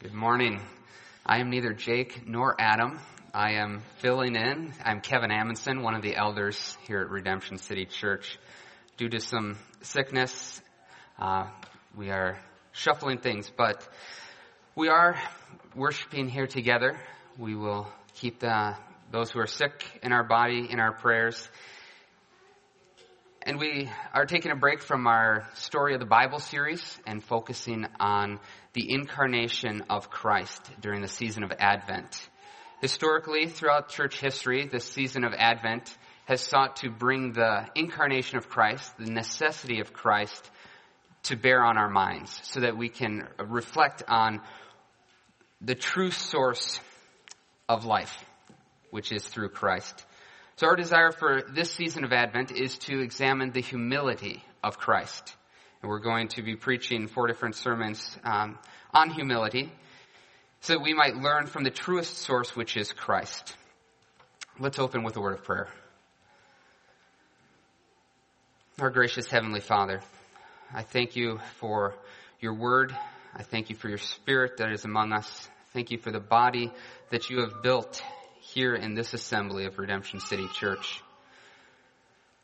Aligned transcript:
Good 0.00 0.14
morning. 0.14 0.60
I 1.26 1.40
am 1.40 1.50
neither 1.50 1.72
Jake 1.72 2.22
nor 2.24 2.54
Adam. 2.56 3.00
I 3.34 3.54
am 3.54 3.82
filling 3.96 4.36
in. 4.36 4.72
I'm 4.84 5.00
Kevin 5.00 5.32
Amundsen, 5.32 5.82
one 5.82 5.96
of 5.96 6.02
the 6.02 6.14
elders 6.14 6.78
here 6.86 7.00
at 7.00 7.10
Redemption 7.10 7.58
City 7.58 7.84
Church. 7.84 8.38
Due 8.96 9.08
to 9.08 9.18
some 9.18 9.56
sickness, 9.82 10.62
uh, 11.18 11.48
we 11.96 12.10
are 12.10 12.38
shuffling 12.70 13.18
things, 13.18 13.50
but 13.50 13.88
we 14.76 14.88
are 14.88 15.20
worshiping 15.74 16.28
here 16.28 16.46
together. 16.46 16.96
We 17.36 17.56
will 17.56 17.88
keep 18.14 18.38
the, 18.38 18.76
those 19.10 19.32
who 19.32 19.40
are 19.40 19.48
sick 19.48 19.84
in 20.04 20.12
our 20.12 20.22
body 20.22 20.68
in 20.70 20.78
our 20.78 20.92
prayers. 20.92 21.48
And 23.42 23.58
we 23.58 23.88
are 24.12 24.26
taking 24.26 24.50
a 24.50 24.56
break 24.56 24.82
from 24.82 25.06
our 25.06 25.46
Story 25.54 25.94
of 25.94 26.00
the 26.00 26.06
Bible 26.06 26.40
series 26.40 26.98
and 27.06 27.22
focusing 27.22 27.86
on 28.00 28.40
the 28.72 28.92
incarnation 28.92 29.84
of 29.88 30.10
Christ 30.10 30.68
during 30.80 31.02
the 31.02 31.08
season 31.08 31.44
of 31.44 31.52
Advent. 31.58 32.28
Historically, 32.80 33.46
throughout 33.46 33.90
church 33.90 34.20
history, 34.20 34.66
this 34.66 34.84
season 34.84 35.24
of 35.24 35.32
Advent 35.34 35.96
has 36.26 36.40
sought 36.40 36.76
to 36.76 36.90
bring 36.90 37.32
the 37.32 37.66
incarnation 37.74 38.38
of 38.38 38.48
Christ, 38.48 38.92
the 38.98 39.10
necessity 39.10 39.80
of 39.80 39.92
Christ, 39.92 40.50
to 41.24 41.36
bear 41.36 41.64
on 41.64 41.78
our 41.78 41.88
minds 41.88 42.40
so 42.42 42.60
that 42.60 42.76
we 42.76 42.88
can 42.88 43.28
reflect 43.38 44.02
on 44.08 44.40
the 45.60 45.74
true 45.74 46.10
source 46.10 46.80
of 47.68 47.84
life, 47.84 48.24
which 48.90 49.12
is 49.12 49.26
through 49.26 49.50
Christ. 49.50 50.04
So 50.58 50.66
our 50.66 50.74
desire 50.74 51.12
for 51.12 51.42
this 51.48 51.70
season 51.70 52.02
of 52.02 52.12
Advent 52.12 52.50
is 52.50 52.78
to 52.78 52.98
examine 52.98 53.52
the 53.52 53.60
humility 53.60 54.42
of 54.64 54.76
Christ. 54.76 55.36
And 55.80 55.88
we're 55.88 56.00
going 56.00 56.26
to 56.30 56.42
be 56.42 56.56
preaching 56.56 57.06
four 57.06 57.28
different 57.28 57.54
sermons 57.54 58.18
um, 58.24 58.58
on 58.92 59.10
humility 59.10 59.70
so 60.62 60.72
that 60.72 60.82
we 60.82 60.94
might 60.94 61.14
learn 61.14 61.46
from 61.46 61.62
the 61.62 61.70
truest 61.70 62.16
source, 62.18 62.56
which 62.56 62.76
is 62.76 62.92
Christ. 62.92 63.54
Let's 64.58 64.80
open 64.80 65.04
with 65.04 65.16
a 65.16 65.20
word 65.20 65.34
of 65.34 65.44
prayer. 65.44 65.68
Our 68.80 68.90
gracious 68.90 69.30
Heavenly 69.30 69.60
Father, 69.60 70.00
I 70.74 70.82
thank 70.82 71.14
you 71.14 71.38
for 71.60 71.94
your 72.40 72.54
word. 72.54 72.92
I 73.32 73.44
thank 73.44 73.70
you 73.70 73.76
for 73.76 73.88
your 73.88 73.98
spirit 73.98 74.56
that 74.56 74.72
is 74.72 74.84
among 74.84 75.12
us. 75.12 75.48
Thank 75.72 75.92
you 75.92 75.98
for 75.98 76.10
the 76.10 76.18
body 76.18 76.72
that 77.10 77.30
you 77.30 77.42
have 77.42 77.62
built 77.62 78.02
here 78.54 78.74
in 78.74 78.94
this 78.94 79.12
assembly 79.12 79.66
of 79.66 79.78
Redemption 79.78 80.20
City 80.20 80.46
Church. 80.54 81.02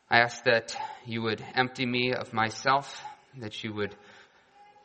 I 0.09 0.19
ask 0.19 0.43
that 0.43 0.75
you 1.05 1.23
would 1.23 1.43
empty 1.55 1.85
me 1.85 2.13
of 2.13 2.31
myself, 2.31 3.01
that 3.37 3.63
you 3.63 3.73
would 3.73 3.95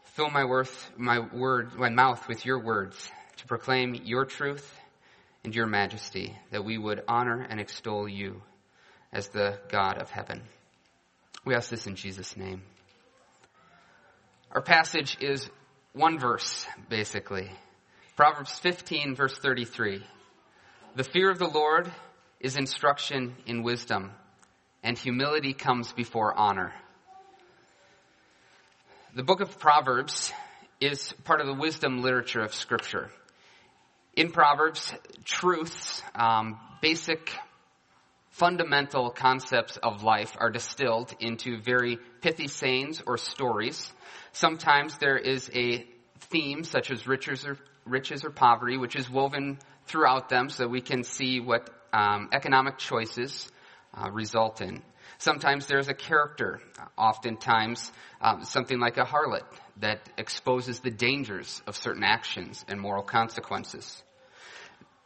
fill 0.04 0.30
my 0.30 0.44
worth, 0.44 0.90
my 0.96 1.18
word, 1.18 1.74
my 1.74 1.90
mouth 1.90 2.26
with 2.26 2.46
your 2.46 2.58
words 2.58 3.10
to 3.36 3.46
proclaim 3.46 3.94
your 3.94 4.24
truth 4.24 4.74
and 5.44 5.54
your 5.54 5.66
majesty, 5.66 6.34
that 6.52 6.64
we 6.64 6.78
would 6.78 7.02
honor 7.06 7.46
and 7.48 7.60
extol 7.60 8.08
you 8.08 8.40
as 9.12 9.28
the 9.28 9.58
God 9.68 9.98
of 9.98 10.10
heaven. 10.10 10.42
We 11.44 11.54
ask 11.54 11.70
this 11.70 11.86
in 11.86 11.96
Jesus' 11.96 12.36
name. 12.36 12.62
Our 14.52 14.62
passage 14.62 15.18
is 15.20 15.48
one 15.92 16.18
verse, 16.18 16.66
basically. 16.88 17.50
Proverbs 18.16 18.58
15, 18.58 19.14
verse 19.14 19.36
33. 19.36 20.02
The 20.96 21.04
fear 21.04 21.30
of 21.30 21.38
the 21.38 21.46
Lord 21.46 21.88
is 22.40 22.56
instruction 22.56 23.36
in 23.46 23.62
wisdom, 23.62 24.10
and 24.82 24.98
humility 24.98 25.52
comes 25.52 25.92
before 25.92 26.36
honor. 26.36 26.72
The 29.14 29.22
book 29.22 29.40
of 29.40 29.60
Proverbs 29.60 30.32
is 30.80 31.12
part 31.22 31.40
of 31.40 31.46
the 31.46 31.54
wisdom 31.54 32.02
literature 32.02 32.40
of 32.40 32.52
Scripture. 32.54 33.08
In 34.16 34.32
Proverbs, 34.32 34.92
truths, 35.22 36.02
um, 36.16 36.58
basic, 36.82 37.36
fundamental 38.30 39.10
concepts 39.10 39.76
of 39.76 40.02
life 40.02 40.36
are 40.40 40.50
distilled 40.50 41.14
into 41.20 41.60
very 41.60 41.98
pithy 42.20 42.48
sayings 42.48 43.00
or 43.06 43.16
stories. 43.16 43.92
Sometimes 44.32 44.98
there 44.98 45.18
is 45.18 45.48
a 45.54 45.86
theme, 46.18 46.64
such 46.64 46.90
as 46.90 47.06
riches 47.06 47.46
or, 47.46 47.58
riches 47.84 48.24
or 48.24 48.30
poverty, 48.30 48.76
which 48.76 48.96
is 48.96 49.08
woven 49.08 49.58
throughout 49.90 50.28
them 50.28 50.48
so 50.48 50.66
we 50.66 50.80
can 50.80 51.02
see 51.02 51.40
what 51.40 51.68
um, 51.92 52.28
economic 52.32 52.78
choices 52.78 53.50
uh, 53.94 54.10
result 54.10 54.60
in. 54.60 54.82
Sometimes 55.18 55.66
there's 55.66 55.88
a 55.88 55.94
character, 55.94 56.60
oftentimes 56.96 57.92
um, 58.20 58.44
something 58.44 58.78
like 58.78 58.96
a 58.96 59.04
harlot 59.04 59.42
that 59.78 60.08
exposes 60.16 60.80
the 60.80 60.90
dangers 60.90 61.60
of 61.66 61.76
certain 61.76 62.04
actions 62.04 62.64
and 62.68 62.80
moral 62.80 63.02
consequences. 63.02 64.02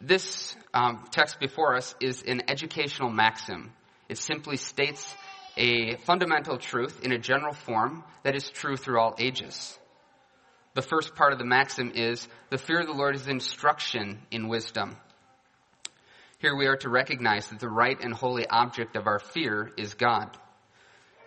This 0.00 0.54
um, 0.74 1.04
text 1.10 1.40
before 1.40 1.76
us 1.76 1.94
is 2.00 2.22
an 2.22 2.42
educational 2.48 3.10
maxim. 3.10 3.72
It 4.08 4.18
simply 4.18 4.56
states 4.56 5.14
a 5.56 5.96
fundamental 5.98 6.58
truth 6.58 7.00
in 7.02 7.12
a 7.12 7.18
general 7.18 7.54
form 7.54 8.04
that 8.22 8.34
is 8.34 8.50
true 8.50 8.76
through 8.76 9.00
all 9.00 9.14
ages. 9.18 9.78
The 10.74 10.82
first 10.82 11.14
part 11.14 11.32
of 11.32 11.38
the 11.38 11.44
maxim 11.44 11.92
is 11.94 12.26
the 12.50 12.58
fear 12.58 12.80
of 12.80 12.88
the 12.88 12.92
Lord 12.92 13.14
is 13.14 13.28
instruction 13.28 14.18
in 14.32 14.48
wisdom. 14.48 14.96
Here 16.40 16.56
we 16.56 16.66
are 16.66 16.76
to 16.78 16.90
recognize 16.90 17.46
that 17.46 17.60
the 17.60 17.68
right 17.68 17.96
and 18.00 18.12
holy 18.12 18.46
object 18.48 18.96
of 18.96 19.06
our 19.06 19.20
fear 19.20 19.70
is 19.78 19.94
God. 19.94 20.36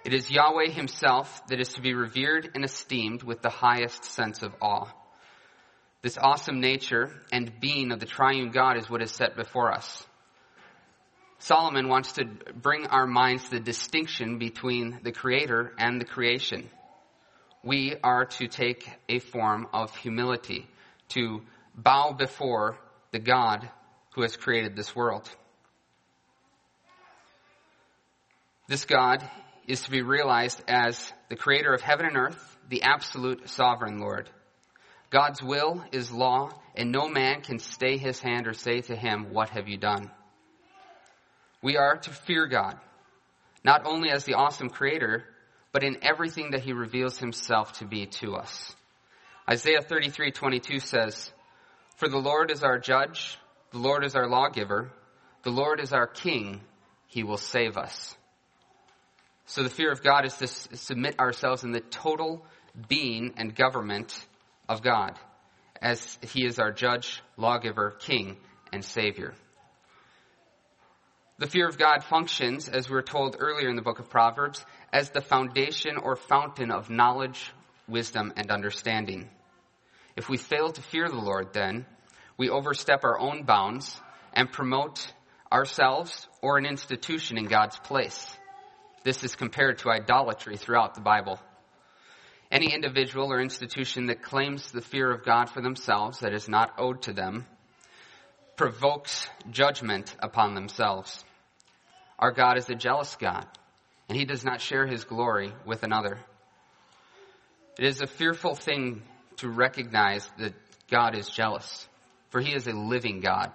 It 0.04 0.14
is 0.14 0.30
Yahweh 0.30 0.72
himself 0.72 1.42
that 1.48 1.62
is 1.62 1.74
to 1.74 1.82
be 1.82 1.94
revered 1.94 2.52
and 2.56 2.66
esteemed 2.66 3.24
with 3.24 3.42
the 3.42 3.50
highest 3.50 4.04
sense 4.04 4.44
of 4.44 4.54
awe. 4.62 4.90
This 6.02 6.18
awesome 6.18 6.60
nature 6.60 7.10
and 7.32 7.60
being 7.62 7.94
of 7.94 8.02
the 8.02 8.06
triune 8.06 8.52
God 8.52 8.78
is 8.78 8.90
what 8.90 9.02
is 9.02 9.12
set 9.12 9.38
before 9.38 9.72
us. 9.74 10.06
Solomon 11.40 11.88
wants 11.88 12.14
to 12.14 12.26
bring 12.54 12.88
our 12.88 13.08
minds 13.08 13.46
to 13.46 13.52
the 13.52 13.60
distinction 13.62 14.40
between 14.40 15.00
the 15.04 15.12
creator 15.14 15.74
and 15.78 16.02
the 16.02 16.06
creation 16.06 16.70
we 17.68 17.96
are 18.02 18.24
to 18.26 18.48
take 18.48 18.90
a 19.10 19.20
form 19.20 19.68
of 19.74 19.94
humility, 19.98 20.66
to 21.10 21.42
bow 21.76 22.14
before 22.14 22.78
the 23.12 23.20
God 23.20 23.70
who 24.16 24.22
has 24.22 24.38
created 24.38 24.74
this 24.76 24.96
world. 24.96 25.30
This 28.70 28.86
God 28.86 29.22
is 29.68 29.82
to 29.82 29.92
be 29.92 30.02
realized 30.02 30.62
as 30.70 31.12
the 31.28 31.36
creator 31.36 31.74
of 31.74 31.82
heaven 31.82 32.06
and 32.06 32.16
earth, 32.16 32.58
the 32.70 32.84
absolute 32.84 33.50
sovereign 33.50 34.00
Lord. 34.00 34.30
God's 35.10 35.44
will 35.44 35.84
is 35.92 36.10
law, 36.10 36.52
and 36.74 36.94
no 36.94 37.10
man 37.10 37.42
can 37.42 37.60
stay 37.60 37.98
his 37.98 38.22
hand 38.22 38.48
or 38.48 38.54
say 38.54 38.80
to 38.82 38.96
him, 38.96 39.34
What 39.34 39.50
have 39.50 39.68
you 39.68 39.78
done? 39.78 40.10
We 41.62 41.76
are 41.76 41.98
to 41.98 42.10
fear 42.12 42.48
God, 42.48 42.78
not 43.66 43.86
only 43.86 44.10
as 44.10 44.24
the 44.24 44.36
awesome 44.36 44.70
creator, 44.70 45.26
but 45.78 45.84
in 45.84 46.04
everything 46.04 46.50
that 46.50 46.62
he 46.62 46.74
reveals 46.74 47.20
himself 47.20 47.74
to 47.74 47.86
be 47.86 48.08
to 48.08 48.34
us. 48.36 48.76
Isaiah 49.48 49.84
33:22 49.84 50.80
says, 50.80 51.32
"For 51.98 52.08
the 52.08 52.18
Lord 52.18 52.50
is 52.50 52.64
our 52.64 52.80
judge, 52.80 53.38
the 53.70 53.78
Lord 53.78 54.04
is 54.04 54.16
our 54.16 54.26
lawgiver, 54.26 54.92
the 55.44 55.52
Lord 55.52 55.80
is 55.80 55.94
our 55.94 56.08
king, 56.08 56.64
he 57.06 57.22
will 57.22 57.38
save 57.38 57.78
us." 57.78 58.18
So 59.46 59.62
the 59.62 59.70
fear 59.70 59.92
of 59.92 60.02
God 60.02 60.26
is 60.26 60.36
to 60.38 60.48
submit 60.48 61.20
ourselves 61.20 61.64
in 61.64 61.74
the 61.74 61.82
total 61.82 62.44
being 62.88 63.36
and 63.38 63.56
government 63.56 64.26
of 64.68 64.82
God, 64.82 65.20
as 65.80 66.18
he 66.24 66.44
is 66.44 66.58
our 66.58 66.72
judge, 66.72 67.22
lawgiver, 67.36 67.92
king, 67.92 68.42
and 68.74 68.84
savior. 68.84 69.36
The 71.40 71.48
fear 71.48 71.68
of 71.68 71.78
God 71.78 72.04
functions, 72.04 72.68
as 72.68 72.90
we 72.90 72.96
were 72.96 73.04
told 73.04 73.36
earlier 73.38 73.70
in 73.70 73.76
the 73.76 73.84
book 73.84 74.00
of 74.00 74.10
Proverbs, 74.10 74.66
as 74.92 75.12
the 75.12 75.22
foundation 75.22 75.96
or 75.98 76.16
fountain 76.16 76.72
of 76.72 76.90
knowledge, 76.90 77.52
wisdom, 77.88 78.34
and 78.36 78.50
understanding. 78.50 79.30
If 80.16 80.30
we 80.30 80.38
fail 80.38 80.72
to 80.72 80.82
fear 80.82 81.08
the 81.08 81.16
Lord, 81.16 81.54
then 81.54 81.86
we 82.38 82.50
overstep 82.50 83.04
our 83.04 83.20
own 83.20 83.44
bounds 83.44 84.02
and 84.34 84.52
promote 84.52 85.14
ourselves 85.52 86.28
or 86.42 86.58
an 86.58 86.66
institution 86.66 87.38
in 87.38 87.46
God's 87.46 87.78
place. 87.78 88.36
This 89.04 89.24
is 89.24 89.36
compared 89.36 89.78
to 89.80 89.92
idolatry 89.92 90.58
throughout 90.58 90.96
the 90.96 91.02
Bible. 91.02 91.40
Any 92.50 92.74
individual 92.74 93.32
or 93.32 93.40
institution 93.40 94.08
that 94.08 94.24
claims 94.24 94.72
the 94.72 94.82
fear 94.82 95.12
of 95.12 95.24
God 95.24 95.52
for 95.52 95.62
themselves 95.62 96.22
that 96.22 96.34
is 96.34 96.50
not 96.50 96.74
owed 96.80 97.04
to 97.04 97.14
them 97.14 97.46
provokes 98.56 99.30
judgment 99.52 100.16
upon 100.20 100.56
themselves. 100.56 101.24
Our 102.20 102.32
God 102.32 102.58
is 102.58 102.70
a 102.70 102.76
jealous 102.76 103.16
God, 103.16 103.46
and 104.10 104.18
He 104.18 104.26
does 104.26 104.44
not 104.44 104.62
share 104.62 104.88
His 104.88 105.04
glory 105.04 105.54
with 105.66 105.84
another. 105.84 106.20
It 107.78 107.86
is 107.86 108.02
a 108.02 108.08
fearful 108.08 108.56
thing 108.56 109.04
to 109.38 109.50
recognize 109.50 110.28
that 110.40 110.54
God 110.90 111.16
is 111.16 111.30
jealous, 111.30 111.88
for 112.30 112.42
He 112.42 112.56
is 112.56 112.68
a 112.68 112.74
living 112.74 113.20
God. 113.20 113.52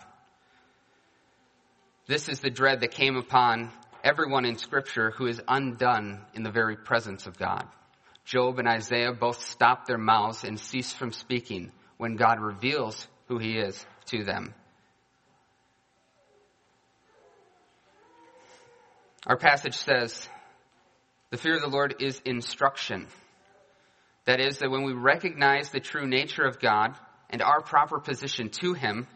This 2.07 2.29
is 2.29 2.41
the 2.41 2.51
dread 2.51 2.81
that 2.81 2.93
came 2.93 3.17
upon 3.17 3.71
everyone 4.05 4.45
in 4.45 4.59
Scripture 4.59 5.11
who 5.11 5.27
is 5.27 5.41
undone 5.49 6.21
in 6.35 6.43
the 6.43 6.51
very 6.51 6.77
presence 6.77 7.27
of 7.27 7.39
God. 7.39 7.67
Job 8.25 8.59
and 8.59 8.69
Isaiah 8.69 9.13
both 9.13 9.45
stop 9.45 9.87
their 9.87 9.99
mouths 9.99 10.45
and 10.45 10.59
cease 10.59 10.93
from 10.93 11.13
speaking 11.13 11.73
when 11.97 12.17
God 12.17 12.41
reveals 12.41 13.07
who 13.29 13.39
he 13.39 13.59
is 13.59 13.85
to 14.07 14.25
them. 14.25 14.55
Our 19.27 19.37
passage 19.37 19.77
says, 19.77 20.29
the 21.31 21.37
fear 21.37 21.55
of 21.55 21.63
the 21.63 21.69
Lord 21.69 21.97
is 22.01 22.21
instruction. 22.25 23.07
That 24.25 24.41
is, 24.41 24.59
that 24.59 24.71
when 24.71 24.83
we 24.83 24.93
recognize 24.93 25.71
the 25.71 25.81
true 25.81 26.07
nature 26.07 26.45
of 26.45 26.59
God 26.59 26.97
and 27.31 27.41
our 27.41 27.61
proper 27.61 28.01
position 28.01 28.51
to 28.61 28.75
Him, 28.75 29.07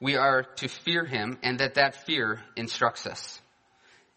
we 0.00 0.16
are 0.16 0.42
to 0.56 0.68
fear 0.68 1.04
Him 1.04 1.38
and 1.42 1.60
that 1.60 1.74
that 1.74 2.04
fear 2.04 2.40
instructs 2.56 3.06
us. 3.06 3.40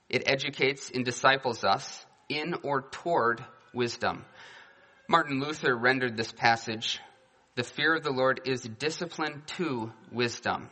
It 0.09 0.23
educates 0.25 0.89
and 0.93 1.05
disciples 1.05 1.63
us 1.63 2.05
in 2.27 2.55
or 2.63 2.81
toward 2.81 3.45
wisdom. 3.73 4.25
Martin 5.07 5.39
Luther 5.39 5.75
rendered 5.75 6.17
this 6.17 6.31
passage, 6.31 6.99
the 7.55 7.63
fear 7.63 7.95
of 7.95 8.03
the 8.03 8.11
Lord 8.11 8.41
is 8.45 8.61
discipline 8.61 9.43
to 9.57 9.91
wisdom. 10.11 10.69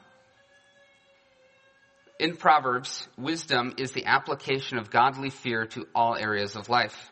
In 2.19 2.35
Proverbs, 2.35 3.07
wisdom 3.15 3.75
is 3.77 3.91
the 3.91 4.05
application 4.05 4.79
of 4.79 4.89
godly 4.89 5.29
fear 5.29 5.67
to 5.67 5.87
all 5.93 6.15
areas 6.15 6.55
of 6.55 6.67
life. 6.67 7.11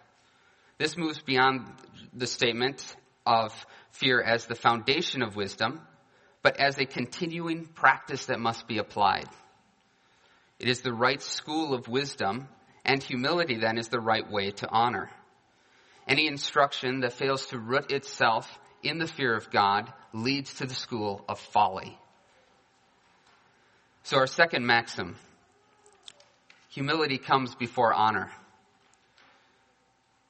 This 0.79 0.97
moves 0.97 1.21
beyond 1.21 1.67
the 2.13 2.25
statement 2.25 2.95
of 3.25 3.53
fear 3.91 4.21
as 4.21 4.45
the 4.45 4.55
foundation 4.55 5.21
of 5.21 5.35
wisdom, 5.35 5.79
but 6.41 6.59
as 6.59 6.79
a 6.79 6.85
continuing 6.85 7.65
practice 7.65 8.25
that 8.25 8.39
must 8.39 8.67
be 8.67 8.79
applied. 8.79 9.27
It 10.59 10.67
is 10.67 10.81
the 10.81 10.93
right 10.93 11.21
school 11.21 11.73
of 11.75 11.87
wisdom, 11.87 12.47
and 12.83 13.01
humility 13.01 13.57
then 13.57 13.77
is 13.77 13.89
the 13.89 13.99
right 13.99 14.29
way 14.29 14.51
to 14.51 14.69
honor. 14.69 15.11
Any 16.07 16.27
instruction 16.27 17.01
that 17.01 17.13
fails 17.13 17.47
to 17.47 17.59
root 17.59 17.91
itself 17.91 18.59
in 18.81 18.97
the 18.97 19.07
fear 19.07 19.35
of 19.35 19.51
God 19.51 19.91
leads 20.13 20.55
to 20.55 20.65
the 20.65 20.73
school 20.73 21.23
of 21.27 21.39
folly. 21.39 21.97
So 24.05 24.17
our 24.17 24.27
second 24.27 24.67
maxim, 24.67 25.15
humility 26.69 27.17
comes 27.17 27.55
before 27.55 27.91
honor. 27.91 28.29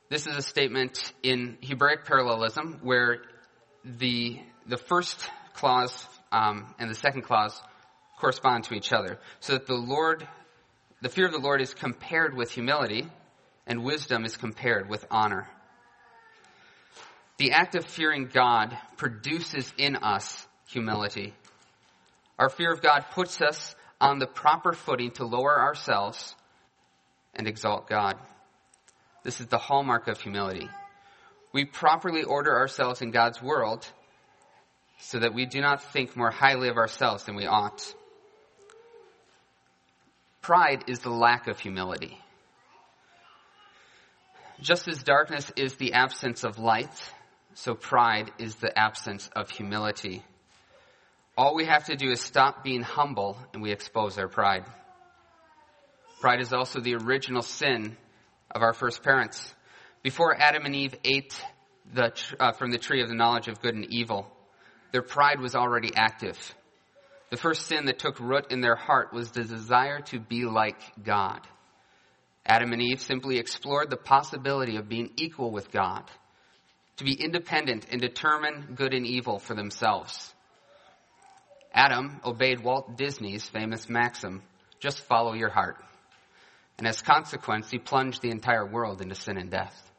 This 0.08 0.28
is 0.28 0.38
a 0.38 0.42
statement 0.42 1.12
in 1.24 1.58
Hebraic 1.62 2.06
parallelism 2.06 2.80
where 2.84 3.18
the, 3.84 4.40
the 4.66 4.78
first 4.78 5.30
clause 5.56 6.08
um, 6.32 6.74
and 6.80 6.90
the 6.90 6.96
second 6.96 7.24
clause 7.24 7.62
correspond 8.18 8.64
to 8.64 8.76
each 8.76 8.94
other. 8.94 9.20
So 9.42 9.52
that 9.52 9.68
the 9.68 9.76
Lord, 9.76 10.26
the 11.02 11.10
fear 11.10 11.26
of 11.26 11.34
the 11.34 11.40
Lord 11.40 11.60
is 11.60 11.74
compared 11.74 12.34
with 12.34 12.52
humility 12.52 13.06
and 13.68 13.84
wisdom 13.84 14.24
is 14.24 14.38
compared 14.38 14.88
with 14.88 15.06
honor. 15.12 15.50
The 17.40 17.52
act 17.52 17.76
of 17.76 17.84
fearing 17.84 18.30
God 18.32 18.78
produces 18.96 19.74
in 19.78 19.98
us 19.98 20.48
humility. 20.66 21.34
Our 22.38 22.50
fear 22.50 22.72
of 22.72 22.82
God 22.82 23.06
puts 23.12 23.42
us 23.42 23.76
on 24.00 24.20
the 24.20 24.28
proper 24.28 24.74
footing 24.74 25.12
to 25.12 25.26
lower 25.26 25.60
ourselves 25.60 26.36
and 27.34 27.48
exalt 27.48 27.88
God. 27.88 28.16
This 29.24 29.40
is 29.40 29.48
the 29.48 29.58
hallmark 29.58 30.08
of 30.08 30.20
humility. 30.20 30.70
We 31.54 31.66
properly 31.66 32.24
order 32.24 32.56
ourselves 32.56 33.02
in 33.02 33.12
God's 33.12 33.42
world 33.42 33.88
so 35.00 35.20
that 35.20 35.34
we 35.34 35.46
do 35.46 35.62
not 35.62 35.82
think 35.94 36.16
more 36.16 36.32
highly 36.32 36.68
of 36.70 36.78
ourselves 36.78 37.24
than 37.24 37.36
we 37.36 37.48
ought. 37.48 37.94
Pride 40.42 40.84
is 40.88 41.00
the 41.00 41.10
lack 41.10 41.48
of 41.48 41.60
humility. 41.60 42.20
Just 44.62 44.88
as 44.88 45.02
darkness 45.04 45.52
is 45.56 45.76
the 45.76 45.94
absence 45.94 46.44
of 46.44 46.60
light, 46.60 47.12
so 47.56 47.74
pride 47.74 48.32
is 48.38 48.56
the 48.56 48.78
absence 48.78 49.30
of 49.36 49.50
humility. 49.50 50.24
All 51.38 51.54
we 51.54 51.66
have 51.66 51.86
to 51.86 51.98
do 51.98 52.12
is 52.12 52.22
stop 52.22 52.64
being 52.64 52.82
humble 52.82 53.38
and 53.54 53.62
we 53.62 53.72
expose 53.72 54.18
our 54.18 54.28
pride. 54.30 54.64
Pride 56.22 56.40
is 56.40 56.54
also 56.54 56.80
the 56.80 56.96
original 56.96 57.42
sin 57.42 57.98
of 58.52 58.62
our 58.62 58.74
first 58.74 59.04
parents. 59.04 59.54
Before 60.02 60.34
Adam 60.34 60.66
and 60.66 60.76
Eve 60.76 60.96
ate 61.04 61.40
the, 61.94 62.14
uh, 62.40 62.54
from 62.54 62.72
the 62.72 62.78
tree 62.78 63.02
of 63.02 63.10
the 63.10 63.16
knowledge 63.16 63.50
of 63.50 63.62
good 63.62 63.76
and 63.76 63.86
evil, 63.94 64.32
their 64.94 65.02
pride 65.02 65.42
was 65.42 65.56
already 65.56 65.92
active. 65.96 66.38
The 67.32 67.38
first 67.38 67.68
sin 67.68 67.86
that 67.86 68.00
took 68.00 68.20
root 68.20 68.52
in 68.52 68.62
their 68.62 68.76
heart 68.76 69.12
was 69.12 69.32
the 69.32 69.44
desire 69.44 70.00
to 70.02 70.20
be 70.20 70.46
like 70.46 70.80
God. 71.04 71.42
Adam 72.46 72.72
and 72.72 72.82
Eve 72.82 73.02
simply 73.02 73.40
explored 73.40 73.90
the 73.90 73.98
possibility 73.98 74.78
of 74.78 74.88
being 74.88 75.12
equal 75.18 75.52
with 75.52 75.72
God, 75.72 76.04
to 76.98 77.04
be 77.04 77.14
independent 77.14 77.88
and 77.92 78.00
determine 78.00 78.76
good 78.76 78.94
and 78.94 79.06
evil 79.06 79.40
for 79.40 79.56
themselves. 79.56 80.35
Adam 81.76 82.22
obeyed 82.24 82.64
Walt 82.64 82.98
Disney's 82.98 83.48
famous 83.50 83.90
maxim, 83.90 84.42
just 84.80 85.02
follow 85.02 85.34
your 85.34 85.50
heart. 85.50 85.76
And 86.78 86.88
as 86.88 87.02
consequence, 87.02 87.70
he 87.70 87.78
plunged 87.78 88.22
the 88.22 88.32
entire 88.32 88.66
world 88.66 89.02
into 89.02 89.16
sin 89.16 89.38
and 89.38 89.52
death. 89.52 89.92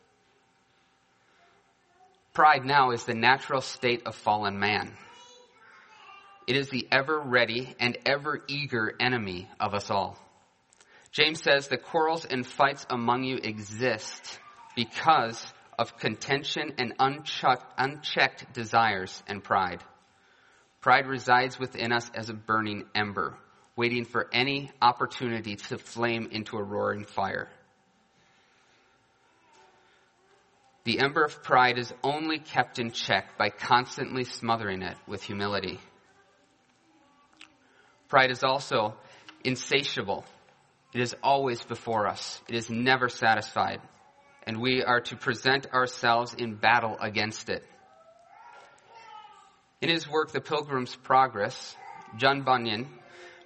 Pride 2.33 2.65
now 2.65 2.91
is 2.91 3.05
the 3.05 3.15
natural 3.15 3.61
state 3.61 4.07
of 4.07 4.15
fallen 4.15 4.59
man. 4.59 4.93
It 6.47 6.57
is 6.57 6.71
the 6.71 6.87
ever 6.91 7.19
ready 7.19 7.75
and 7.79 7.99
ever 8.07 8.43
eager 8.49 8.95
enemy 8.99 9.49
of 9.61 9.75
us 9.75 9.91
all. 9.91 10.19
James 11.13 11.43
says 11.43 11.69
the 11.69 11.79
quarrels 11.79 12.25
and 12.25 12.47
fights 12.47 12.87
among 12.89 13.25
you 13.25 13.37
exist 13.37 14.39
because 14.75 15.45
of 15.79 15.99
contention 15.99 16.75
and 16.79 16.95
unchecked, 16.99 17.65
unchecked 17.79 18.53
desires 18.53 19.23
and 19.27 19.43
pride. 19.43 19.83
Pride 20.87 21.09
resides 21.09 21.59
within 21.59 21.91
us 21.91 22.09
as 22.15 22.31
a 22.31 22.33
burning 22.33 22.85
ember, 22.95 23.37
waiting 23.75 24.05
for 24.05 24.29
any 24.33 24.71
opportunity 24.81 25.57
to 25.57 25.79
flame 25.79 26.29
into 26.31 26.59
a 26.59 26.63
roaring 26.63 27.05
fire. 27.05 27.49
The 30.85 31.01
ember 31.01 31.25
of 31.25 31.43
pride 31.43 31.77
is 31.77 31.93
only 32.05 32.39
kept 32.39 32.79
in 32.79 32.93
check 32.93 33.37
by 33.37 33.51
constantly 33.51 34.23
smothering 34.23 34.83
it 34.83 34.97
with 35.09 35.25
humility. 35.25 35.81
Pride 38.07 38.31
is 38.31 38.45
also 38.45 38.95
insatiable. 39.43 40.25
It 40.95 41.01
is 41.01 41.17
always 41.21 41.65
before 41.65 42.07
us. 42.07 42.41
It 42.49 42.55
is 42.55 42.71
never 42.71 43.09
satisfied. 43.09 43.81
And 44.47 44.61
we 44.61 44.85
are 44.85 45.01
to 45.01 45.17
present 45.17 45.67
ourselves 45.73 46.33
in 46.35 46.55
battle 46.55 46.97
against 47.01 47.49
it. 47.49 47.65
In 49.83 49.91
his 49.91 50.09
work, 50.09 50.33
The 50.33 50.41
Pilgrim's 50.41 50.97
Progress, 50.97 51.77
John 52.17 52.43
Bunyan, 52.43 52.89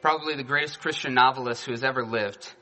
probably 0.01 0.37
the 0.37 0.45
greatest 0.45 0.81
Christian 0.81 1.15
novelist 1.15 1.65
who 1.65 1.73
has 1.73 1.83
ever 1.83 2.05
lived, 2.05 2.53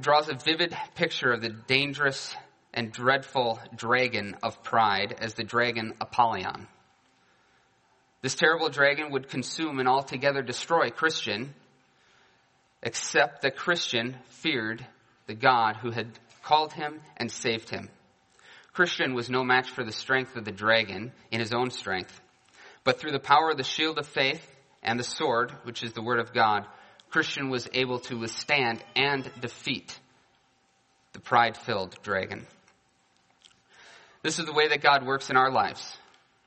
draws 0.00 0.28
a 0.28 0.34
vivid 0.34 0.76
picture 0.94 1.32
of 1.32 1.42
the 1.42 1.48
dangerous 1.48 2.36
and 2.72 2.92
dreadful 2.92 3.60
dragon 3.74 4.36
of 4.44 4.62
pride 4.62 5.16
as 5.18 5.34
the 5.34 5.42
dragon 5.42 5.94
Apollyon. 6.00 6.68
This 8.22 8.36
terrible 8.36 8.68
dragon 8.68 9.10
would 9.10 9.28
consume 9.28 9.80
and 9.80 9.88
altogether 9.88 10.42
destroy 10.42 10.90
Christian, 10.90 11.54
except 12.80 13.42
that 13.42 13.56
Christian 13.56 14.16
feared 14.28 14.86
the 15.26 15.34
God 15.34 15.76
who 15.76 15.90
had 15.90 16.16
called 16.44 16.72
him 16.72 17.00
and 17.16 17.30
saved 17.30 17.70
him. 17.70 17.88
Christian 18.72 19.14
was 19.14 19.28
no 19.28 19.42
match 19.42 19.68
for 19.70 19.82
the 19.82 19.92
strength 19.92 20.36
of 20.36 20.44
the 20.44 20.52
dragon 20.52 21.12
in 21.32 21.40
his 21.40 21.52
own 21.52 21.70
strength. 21.70 22.20
But 22.84 22.98
through 22.98 23.12
the 23.12 23.20
power 23.20 23.50
of 23.50 23.56
the 23.56 23.64
shield 23.64 23.98
of 23.98 24.06
faith 24.06 24.44
and 24.82 24.98
the 24.98 25.04
sword, 25.04 25.52
which 25.64 25.82
is 25.82 25.92
the 25.92 26.02
word 26.02 26.18
of 26.18 26.32
God, 26.32 26.66
Christian 27.10 27.50
was 27.50 27.68
able 27.72 28.00
to 28.00 28.18
withstand 28.18 28.82
and 28.96 29.30
defeat 29.40 29.98
the 31.12 31.20
pride 31.20 31.56
filled 31.56 31.96
dragon. 32.02 32.46
This 34.22 34.38
is 34.38 34.46
the 34.46 34.52
way 34.52 34.68
that 34.68 34.82
God 34.82 35.04
works 35.04 35.30
in 35.30 35.36
our 35.36 35.50
lives. 35.50 35.96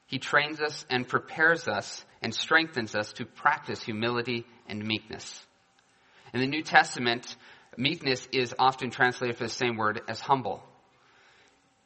He 0.07 0.17
trains 0.17 0.61
us 0.61 0.85
and 0.89 1.07
prepares 1.07 1.67
us 1.67 2.03
and 2.21 2.33
strengthens 2.33 2.95
us 2.95 3.13
to 3.13 3.25
practice 3.25 3.83
humility 3.83 4.45
and 4.67 4.85
meekness. 4.85 5.45
In 6.33 6.39
the 6.39 6.47
New 6.47 6.63
Testament, 6.63 7.35
meekness 7.77 8.27
is 8.31 8.53
often 8.57 8.89
translated 8.89 9.37
for 9.37 9.43
the 9.43 9.49
same 9.49 9.77
word 9.77 10.01
as 10.07 10.19
humble. 10.19 10.63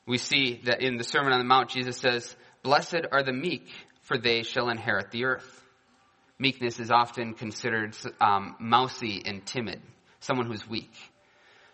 We 0.06 0.18
see 0.18 0.62
that 0.66 0.82
in 0.82 0.98
the 0.98 1.04
Sermon 1.04 1.34
on 1.34 1.40
the 1.40 1.46
Mount, 1.46 1.70
Jesus 1.70 1.98
says, 1.98 2.36
Blessed 2.64 3.06
are 3.12 3.24
the 3.24 3.34
meek, 3.34 3.68
for 4.10 4.18
they 4.18 4.42
shall 4.42 4.70
inherit 4.70 5.12
the 5.12 5.26
earth. 5.26 5.64
Meekness 6.40 6.80
is 6.80 6.90
often 6.90 7.36
considered 7.36 7.96
um, 8.20 8.56
mousy 8.60 9.22
and 9.24 9.46
timid, 9.46 9.80
someone 10.20 10.48
who's 10.48 10.68
weak. 10.68 10.92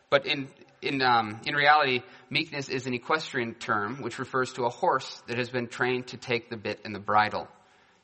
But 0.10 0.26
in 0.28 0.50
in 0.82 1.02
um, 1.02 1.40
in 1.46 1.56
reality, 1.56 2.02
meekness 2.30 2.68
is 2.68 2.88
an 2.88 2.94
equestrian 2.94 3.54
term 3.54 4.02
which 4.02 4.20
refers 4.20 4.52
to 4.54 4.66
a 4.66 4.70
horse 4.70 5.24
that 5.28 5.38
has 5.38 5.50
been 5.50 5.68
trained 5.68 6.08
to 6.08 6.18
take 6.18 6.50
the 6.50 6.58
bit 6.58 6.82
and 6.84 6.94
the 6.94 7.00
bridle. 7.00 7.48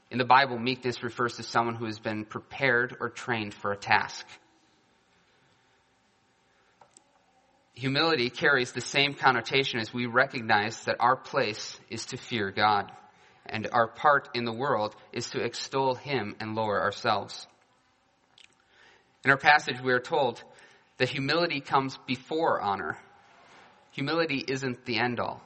In 0.09 0.17
the 0.17 0.25
Bible, 0.25 0.57
meekness 0.57 1.03
refers 1.03 1.35
to 1.35 1.43
someone 1.43 1.75
who 1.75 1.85
has 1.85 1.99
been 1.99 2.23
prepared 2.23 2.95
or 3.01 3.09
trained 3.09 3.53
for 3.53 3.73
a 3.73 3.77
task. 3.77 4.25
Humility 7.73 8.29
carries 8.29 8.71
the 8.71 8.81
same 8.81 9.13
connotation 9.13 9.79
as 9.79 9.93
we 9.93 10.05
recognize 10.05 10.85
that 10.85 10.97
our 11.01 11.17
place 11.17 11.77
is 11.89 12.05
to 12.07 12.17
fear 12.17 12.51
God 12.51 12.91
and 13.51 13.67
our 13.71 13.87
part 13.87 14.29
in 14.33 14.45
the 14.45 14.53
world 14.53 14.95
is 15.11 15.29
to 15.31 15.41
extol 15.41 15.93
him 15.93 16.35
and 16.39 16.55
lower 16.55 16.81
ourselves. 16.81 17.45
In 19.23 19.29
our 19.29 19.37
passage, 19.37 19.79
we 19.81 19.91
are 19.91 19.99
told 19.99 20.41
that 20.97 21.09
humility 21.09 21.59
comes 21.59 21.97
before 22.07 22.59
honor. 22.61 22.97
Humility 23.91 24.43
isn't 24.47 24.85
the 24.85 24.97
end 24.97 25.19
all. 25.19 25.41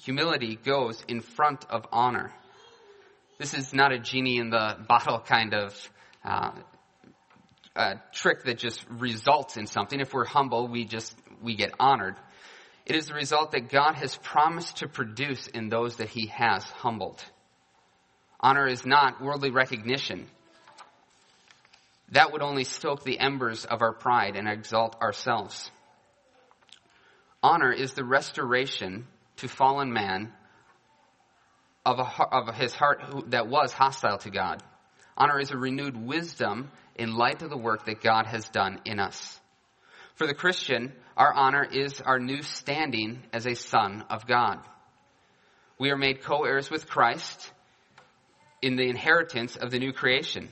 Humility 0.00 0.56
goes 0.56 1.02
in 1.08 1.20
front 1.20 1.64
of 1.70 1.86
honor. 1.90 2.32
This 3.38 3.54
is 3.54 3.72
not 3.72 3.92
a 3.92 3.98
genie 3.98 4.38
in 4.38 4.50
the 4.50 4.76
bottle 4.88 5.20
kind 5.20 5.54
of 5.54 5.90
uh, 7.76 7.94
trick 8.12 8.44
that 8.44 8.58
just 8.58 8.84
results 8.90 9.56
in 9.56 9.66
something. 9.66 10.00
If 10.00 10.12
we're 10.12 10.24
humble, 10.24 10.68
we 10.68 10.84
just 10.84 11.14
we 11.42 11.54
get 11.54 11.72
honored. 11.78 12.16
It 12.86 12.94
is 12.94 13.06
the 13.06 13.14
result 13.14 13.50
that 13.50 13.68
God 13.68 13.94
has 13.94 14.16
promised 14.16 14.78
to 14.78 14.88
produce 14.88 15.48
in 15.48 15.68
those 15.68 15.96
that 15.96 16.08
He 16.08 16.26
has 16.28 16.64
humbled. 16.64 17.22
Honor 18.38 18.66
is 18.66 18.86
not 18.86 19.20
worldly 19.20 19.50
recognition. 19.50 20.28
That 22.12 22.32
would 22.32 22.42
only 22.42 22.62
stoke 22.62 23.02
the 23.02 23.18
embers 23.18 23.64
of 23.64 23.82
our 23.82 23.92
pride 23.92 24.36
and 24.36 24.48
exalt 24.48 25.00
ourselves. 25.02 25.70
Honor 27.42 27.72
is 27.72 27.94
the 27.94 28.04
restoration 28.04 29.06
to 29.38 29.48
fallen 29.48 29.92
man 29.92 30.32
of, 31.84 31.98
a, 31.98 32.22
of 32.32 32.54
his 32.54 32.72
heart 32.72 33.30
that 33.30 33.48
was 33.48 33.72
hostile 33.72 34.18
to 34.18 34.30
God. 34.30 34.62
Honor 35.16 35.40
is 35.40 35.50
a 35.50 35.56
renewed 35.56 35.96
wisdom 35.96 36.70
in 36.94 37.16
light 37.16 37.42
of 37.42 37.50
the 37.50 37.56
work 37.56 37.86
that 37.86 38.02
God 38.02 38.26
has 38.26 38.48
done 38.48 38.80
in 38.84 39.00
us. 39.00 39.40
For 40.16 40.26
the 40.26 40.34
Christian, 40.34 40.92
our 41.16 41.32
honor 41.32 41.62
is 41.62 42.00
our 42.00 42.18
new 42.18 42.42
standing 42.42 43.22
as 43.32 43.46
a 43.46 43.54
son 43.54 44.04
of 44.08 44.26
God. 44.26 44.58
We 45.78 45.90
are 45.90 45.96
made 45.96 46.22
co-heirs 46.22 46.70
with 46.70 46.88
Christ 46.88 47.52
in 48.62 48.76
the 48.76 48.88
inheritance 48.88 49.56
of 49.56 49.70
the 49.70 49.78
new 49.78 49.92
creation. 49.92 50.48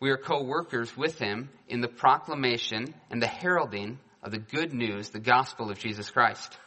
We 0.00 0.10
are 0.10 0.16
co-workers 0.16 0.96
with 0.96 1.16
him 1.18 1.48
in 1.68 1.80
the 1.80 1.88
proclamation 1.88 2.92
and 3.08 3.22
the 3.22 3.28
heralding 3.28 4.00
of 4.22 4.32
the 4.32 4.38
good 4.38 4.72
news, 4.72 5.10
the 5.10 5.20
gospel 5.20 5.70
of 5.70 5.78
Jesus 5.78 6.10
Christ. 6.10 6.58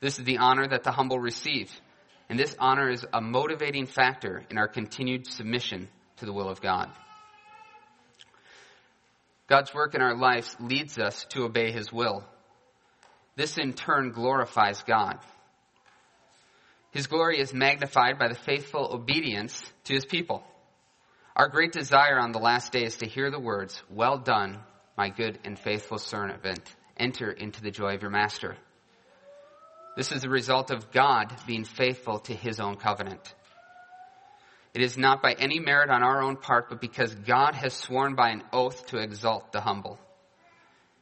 This 0.00 0.20
is 0.20 0.24
the 0.24 0.38
honor 0.38 0.68
that 0.68 0.84
the 0.84 0.92
humble 0.92 1.18
receive. 1.18 1.72
And 2.28 2.38
this 2.38 2.54
honor 2.58 2.88
is 2.88 3.04
a 3.12 3.20
motivating 3.20 3.86
factor 3.86 4.44
in 4.48 4.58
our 4.58 4.68
continued 4.68 5.26
submission 5.26 5.88
to 6.18 6.26
the 6.26 6.32
will 6.32 6.48
of 6.48 6.60
God. 6.60 6.90
God's 9.48 9.72
work 9.72 9.94
in 9.94 10.02
our 10.02 10.16
lives 10.16 10.56
leads 10.58 10.98
us 10.98 11.24
to 11.30 11.44
obey 11.44 11.70
His 11.70 11.92
will. 11.92 12.24
This 13.36 13.58
in 13.58 13.74
turn 13.74 14.10
glorifies 14.10 14.82
God. 14.82 15.18
His 16.90 17.06
glory 17.06 17.38
is 17.38 17.52
magnified 17.52 18.18
by 18.18 18.28
the 18.28 18.34
faithful 18.34 18.90
obedience 18.92 19.62
to 19.84 19.94
His 19.94 20.06
people. 20.06 20.42
Our 21.36 21.48
great 21.48 21.72
desire 21.72 22.18
on 22.18 22.32
the 22.32 22.38
last 22.38 22.72
day 22.72 22.84
is 22.84 22.96
to 22.98 23.06
hear 23.06 23.30
the 23.30 23.38
words, 23.38 23.82
Well 23.90 24.18
done, 24.18 24.58
my 24.96 25.10
good 25.10 25.38
and 25.44 25.58
faithful 25.58 25.98
servant. 25.98 26.74
Enter 26.96 27.30
into 27.30 27.60
the 27.60 27.70
joy 27.70 27.94
of 27.94 28.02
your 28.02 28.10
master. 28.10 28.56
This 29.96 30.12
is 30.12 30.22
the 30.22 30.30
result 30.30 30.70
of 30.70 30.90
God 30.90 31.34
being 31.46 31.64
faithful 31.64 32.20
to 32.20 32.34
His 32.34 32.58
own 32.58 32.76
covenant. 32.76 33.34
It 34.76 34.82
is 34.82 34.98
not 34.98 35.22
by 35.22 35.32
any 35.32 35.58
merit 35.58 35.88
on 35.88 36.02
our 36.02 36.20
own 36.22 36.36
part, 36.36 36.68
but 36.68 36.82
because 36.82 37.14
God 37.14 37.54
has 37.54 37.72
sworn 37.72 38.14
by 38.14 38.28
an 38.28 38.42
oath 38.52 38.84
to 38.88 38.98
exalt 38.98 39.50
the 39.50 39.62
humble. 39.62 39.98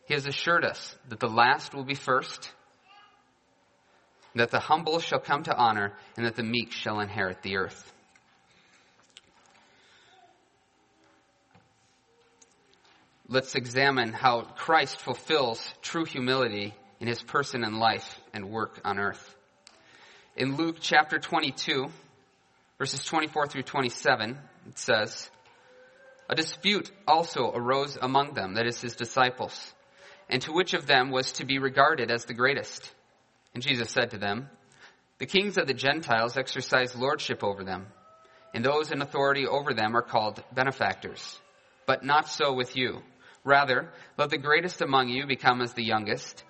He 0.07 0.15
has 0.15 0.27
assured 0.27 0.65
us 0.65 0.97
that 1.09 1.19
the 1.19 1.27
last 1.27 1.75
will 1.75 1.83
be 1.83 1.97
first, 1.97 2.53
that 4.37 4.53
the 4.53 4.61
humble 4.61 5.01
shall 5.01 5.19
come 5.19 5.43
to 5.43 5.57
honor, 5.57 5.93
and 6.17 6.25
that 6.25 6.37
the 6.37 6.45
meek 6.45 6.71
shall 6.71 7.01
inherit 7.01 7.43
the 7.43 7.57
earth. 7.57 7.93
Let's 13.27 13.57
examine 13.57 14.13
how 14.13 14.43
Christ 14.43 15.01
fulfills 15.01 15.75
true 15.83 16.05
humility 16.05 16.75
in 17.01 17.09
his 17.09 17.23
person 17.23 17.65
and 17.65 17.81
life 17.81 18.21
and 18.33 18.51
work 18.51 18.81
on 18.85 19.01
earth. 19.01 19.37
In 20.37 20.55
Luke 20.55 20.77
chapter 20.79 21.19
22, 21.19 21.91
verses 22.79 23.05
24 23.05 23.47
through 23.47 23.63
27, 23.63 24.39
it 24.69 24.79
says, 24.79 25.31
A 26.29 26.35
dispute 26.35 26.91
also 27.07 27.53
arose 27.53 27.97
among 28.01 28.35
them, 28.35 28.55
that 28.55 28.67
is 28.67 28.81
his 28.81 28.97
disciples, 28.97 29.73
and 30.29 30.43
to 30.43 30.53
which 30.53 30.75
of 30.75 30.87
them 30.87 31.11
was 31.11 31.33
to 31.33 31.47
be 31.47 31.59
regarded 31.59 32.11
as 32.11 32.25
the 32.25 32.35
greatest? 32.35 32.93
And 33.55 33.63
Jesus 33.63 33.91
said 33.91 34.11
to 34.11 34.19
them, 34.19 34.49
The 35.19 35.27
kings 35.27 35.57
of 35.57 35.67
the 35.67 35.75
Gentiles 35.75 36.37
exercise 36.37 36.97
lordship 36.97 37.45
over 37.45 37.63
them, 37.63 37.87
and 38.53 38.65
those 38.65 38.91
in 38.91 39.03
authority 39.03 39.47
over 39.47 39.73
them 39.73 39.97
are 39.97 40.03
called 40.03 40.43
benefactors. 40.53 41.39
But 41.87 42.05
not 42.05 42.29
so 42.29 42.53
with 42.55 42.77
you. 42.77 43.03
Rather, 43.45 43.93
let 44.17 44.31
the 44.31 44.39
greatest 44.39 44.81
among 44.81 45.09
you 45.09 45.27
become 45.27 45.61
as 45.61 45.75
the 45.75 45.85
youngest, 45.85 46.43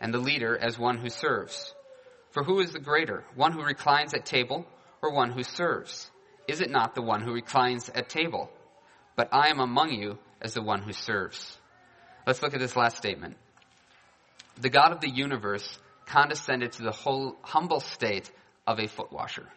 and 0.00 0.12
the 0.12 0.18
leader 0.18 0.56
as 0.56 0.78
one 0.78 0.98
who 0.98 1.08
serves. 1.08 1.74
For 2.30 2.44
who 2.44 2.60
is 2.60 2.72
the 2.72 2.78
greater, 2.78 3.24
one 3.34 3.52
who 3.52 3.62
reclines 3.62 4.12
at 4.14 4.26
table 4.26 4.66
or 5.02 5.12
one 5.12 5.32
who 5.32 5.42
serves? 5.42 6.10
Is 6.48 6.60
it 6.60 6.70
not 6.70 6.94
the 6.94 7.02
one 7.02 7.20
who 7.20 7.32
reclines 7.32 7.88
at 7.88 8.08
table? 8.08 8.50
But 9.16 9.28
I 9.32 9.48
am 9.48 9.60
among 9.60 9.92
you 9.92 10.18
as 10.40 10.54
the 10.54 10.62
one 10.62 10.82
who 10.82 10.92
serves. 10.92 11.58
Let's 12.26 12.42
look 12.42 12.54
at 12.54 12.60
this 12.60 12.76
last 12.76 12.96
statement. 12.96 13.36
The 14.60 14.70
God 14.70 14.92
of 14.92 15.00
the 15.00 15.10
universe 15.10 15.78
condescended 16.06 16.72
to 16.72 16.82
the 16.82 16.92
whole 16.92 17.36
humble 17.42 17.80
state 17.80 18.30
of 18.66 18.78
a 18.78 18.88
foot 18.88 19.12
washer. 19.12 19.48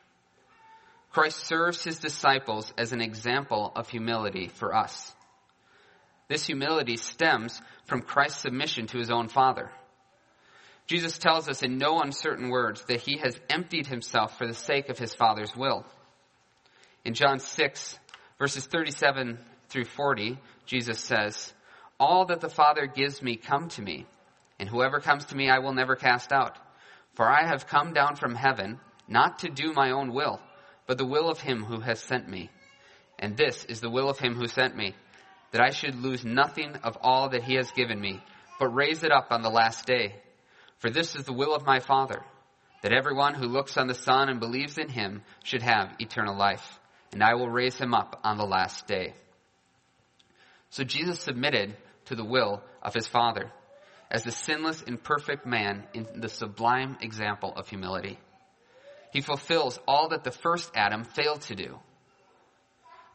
Christ 1.11 1.45
serves 1.45 1.83
his 1.83 1.99
disciples 1.99 2.73
as 2.77 2.91
an 2.91 3.01
example 3.01 3.71
of 3.75 3.89
humility 3.89 4.47
for 4.47 4.75
us. 4.75 5.13
This 6.27 6.45
humility 6.45 6.97
stems 6.97 7.61
from 7.85 8.01
Christ's 8.01 8.41
submission 8.41 8.87
to 8.87 8.97
his 8.97 9.11
own 9.11 9.27
Father. 9.27 9.71
Jesus 10.87 11.17
tells 11.17 11.49
us 11.49 11.63
in 11.63 11.77
no 11.77 11.99
uncertain 11.99 12.49
words 12.49 12.83
that 12.87 13.01
he 13.01 13.17
has 13.17 13.39
emptied 13.49 13.87
himself 13.87 14.37
for 14.37 14.45
the 14.45 14.53
sake 14.53 14.89
of 14.89 14.99
his 14.99 15.15
Father's 15.15 15.55
will. 15.55 15.83
In 17.03 17.15
John 17.15 17.39
6, 17.39 17.99
verses 18.37 18.65
37 18.65 19.39
through 19.69 19.85
40, 19.85 20.37
Jesus 20.65 20.99
says, 20.99 21.53
All 21.99 22.25
that 22.25 22.41
the 22.41 22.49
Father 22.49 22.85
gives 22.85 23.21
me 23.21 23.35
come 23.35 23.69
to 23.69 23.81
me, 23.81 24.05
and 24.59 24.69
whoever 24.69 24.99
comes 24.99 25.25
to 25.25 25.35
me 25.35 25.49
I 25.49 25.59
will 25.59 25.73
never 25.73 25.95
cast 25.95 26.31
out. 26.31 26.57
For 27.15 27.27
I 27.27 27.47
have 27.47 27.67
come 27.67 27.93
down 27.93 28.15
from 28.15 28.35
heaven, 28.35 28.79
not 29.07 29.39
to 29.39 29.49
do 29.49 29.73
my 29.73 29.91
own 29.91 30.13
will, 30.13 30.39
but 30.85 30.97
the 30.97 31.05
will 31.05 31.29
of 31.29 31.39
him 31.39 31.63
who 31.63 31.79
has 31.79 31.99
sent 31.99 32.29
me. 32.29 32.49
And 33.17 33.37
this 33.37 33.65
is 33.65 33.81
the 33.81 33.89
will 33.89 34.09
of 34.09 34.19
him 34.19 34.35
who 34.35 34.47
sent 34.47 34.75
me, 34.75 34.93
that 35.51 35.61
I 35.61 35.69
should 35.69 35.95
lose 35.95 36.25
nothing 36.25 36.75
of 36.83 36.97
all 37.01 37.29
that 37.29 37.43
he 37.43 37.55
has 37.55 37.71
given 37.71 37.99
me, 37.99 38.21
but 38.59 38.67
raise 38.67 39.03
it 39.03 39.11
up 39.11 39.27
on 39.31 39.41
the 39.41 39.49
last 39.49 39.85
day. 39.85 40.15
For 40.79 40.89
this 40.89 41.15
is 41.15 41.25
the 41.25 41.33
will 41.33 41.55
of 41.55 41.65
my 41.65 41.79
Father, 41.79 42.23
that 42.81 42.93
everyone 42.93 43.33
who 43.33 43.47
looks 43.47 43.77
on 43.77 43.87
the 43.87 43.93
Son 43.93 44.29
and 44.29 44.39
believes 44.39 44.77
in 44.77 44.89
him 44.89 45.23
should 45.43 45.61
have 45.61 45.95
eternal 45.99 46.35
life, 46.35 46.79
and 47.11 47.23
I 47.23 47.35
will 47.35 47.49
raise 47.49 47.77
him 47.77 47.93
up 47.93 48.19
on 48.23 48.37
the 48.37 48.45
last 48.45 48.87
day. 48.87 49.13
So 50.69 50.83
Jesus 50.83 51.19
submitted 51.19 51.75
to 52.05 52.15
the 52.15 52.25
will 52.25 52.61
of 52.81 52.93
his 52.93 53.07
Father 53.07 53.51
as 54.11 54.23
the 54.23 54.31
sinless 54.31 54.83
and 54.85 55.01
perfect 55.01 55.45
man 55.45 55.85
in 55.93 56.05
the 56.15 56.29
sublime 56.29 56.97
example 57.01 57.53
of 57.55 57.67
humility. 57.67 58.19
He 59.11 59.21
fulfills 59.21 59.79
all 59.87 60.09
that 60.09 60.23
the 60.23 60.31
first 60.31 60.71
Adam 60.75 61.03
failed 61.03 61.41
to 61.43 61.55
do. 61.55 61.79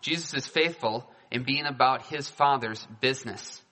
Jesus 0.01 0.35
is 0.35 0.47
faithful 0.47 1.09
in 1.31 1.45
being 1.45 1.67
about 1.67 2.07
his 2.07 2.29
Father's 2.29 2.87
business 3.01 3.63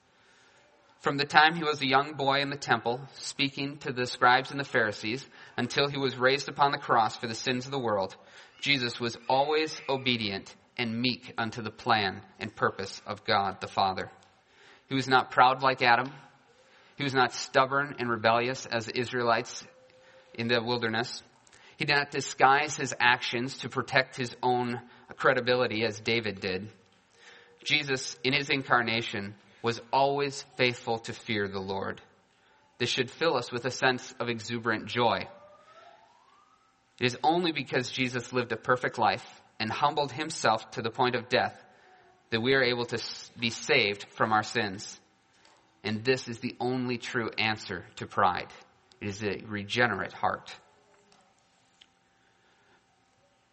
from 1.01 1.17
the 1.17 1.25
time 1.25 1.55
he 1.55 1.63
was 1.63 1.81
a 1.81 1.87
young 1.87 2.15
boy 2.15 2.41
in 2.41 2.51
the 2.51 2.57
temple, 2.57 3.01
speaking 3.15 3.79
to 3.79 3.93
the 3.93 4.07
scribes 4.07 4.51
and 4.51 4.59
the 4.59 4.65
Pharisees, 4.65 5.25
until 5.57 5.89
he 5.89 5.99
was 5.99 6.17
raised 6.17 6.49
upon 6.49 6.73
the 6.73 6.79
cross 6.79 7.17
for 7.17 7.27
the 7.27 7.35
sins 7.35 7.67
of 7.67 7.71
the 7.71 7.79
world, 7.79 8.17
Jesus 8.61 8.99
was 8.99 9.17
always 9.29 9.81
obedient 9.89 10.55
and 10.77 11.01
meek 11.01 11.33
unto 11.39 11.63
the 11.63 11.71
plan 11.71 12.23
and 12.41 12.55
purpose 12.55 13.01
of 13.07 13.25
God 13.25 13.61
the 13.61 13.69
Father. 13.69 14.11
He 14.89 14.95
was 14.95 15.09
not 15.09 15.31
proud 15.31 15.63
like 15.63 15.83
Adam. 15.83 16.11
He 16.97 17.05
was 17.05 17.15
not 17.15 17.33
stubborn 17.33 17.97
and 17.99 18.11
rebellious 18.11 18.67
as 18.67 18.87
the 18.87 18.99
Israelites 18.99 19.65
in 20.35 20.49
the 20.49 20.63
wilderness. 20.63 21.23
He 21.77 21.85
did 21.85 21.95
not 21.95 22.11
disguise 22.11 22.77
his 22.77 22.95
actions 22.99 23.59
to 23.59 23.69
protect 23.69 24.17
his 24.17 24.35
own 24.43 24.81
credibility 25.17 25.85
as 25.85 26.01
David 26.01 26.41
did. 26.41 26.73
Jesus, 27.63 28.19
in 28.25 28.33
his 28.33 28.51
incarnation, 28.51 29.35
was 29.63 29.81
always 29.93 30.45
faithful 30.57 30.99
to 31.01 31.13
fear 31.13 31.49
the 31.49 31.61
Lord. 31.61 32.01
This 32.79 32.89
should 32.91 33.11
fill 33.11 33.37
us 33.37 33.51
with 33.51 33.65
a 33.65 33.71
sense 33.71 34.15
of 34.21 34.29
exuberant 34.29 34.87
joy. 34.87 35.27
It 37.01 37.07
is 37.07 37.19
only 37.23 37.53
because 37.53 37.91
Jesus 37.91 38.33
lived 38.33 38.53
a 38.53 38.57
perfect 38.57 38.99
life 38.99 39.43
and 39.61 39.71
humbled 39.71 40.13
himself 40.13 40.71
to 40.73 40.83
the 40.83 40.91
point 40.91 41.17
of 41.17 41.29
death 41.29 41.57
that 42.31 42.41
we 42.41 42.55
are 42.55 42.63
able 42.63 42.85
to 42.87 43.03
be 43.39 43.51
saved 43.51 44.07
from 44.11 44.33
our 44.33 44.43
sins. 44.43 45.01
And 45.83 46.05
this 46.05 46.29
is 46.29 46.39
the 46.39 46.57
only 46.61 46.99
true 46.99 47.31
answer 47.39 47.85
to 47.97 48.07
pride. 48.07 48.49
It 49.01 49.09
is 49.09 49.23
a 49.23 49.43
regenerate 49.47 50.13
heart. 50.13 50.55